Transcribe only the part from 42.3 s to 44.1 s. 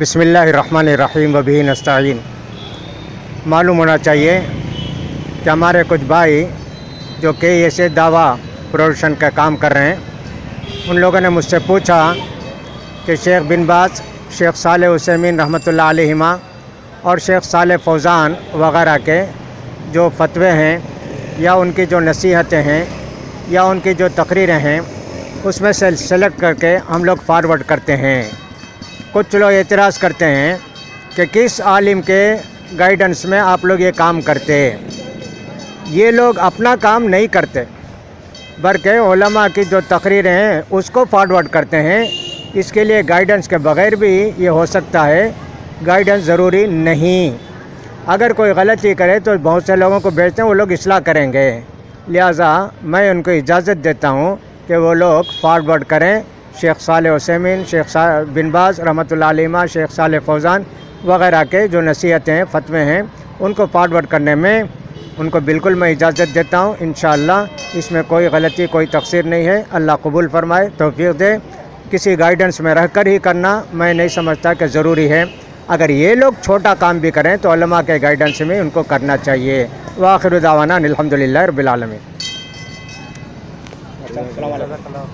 اس کے لیے گائیڈنس کے بغیر